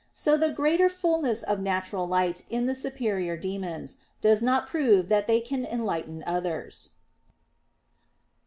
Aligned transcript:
So 0.15 0.35
the 0.35 0.49
greater 0.51 0.89
fulness 0.89 1.43
of 1.43 1.59
natural 1.59 2.07
light 2.07 2.43
in 2.49 2.65
the 2.65 2.73
superior 2.73 3.37
demons 3.37 3.97
does 4.19 4.41
not 4.41 4.65
prove 4.65 5.09
that 5.09 5.27
they 5.27 5.39
can 5.39 5.63
enlighten 5.63 6.23
others. 6.25 6.93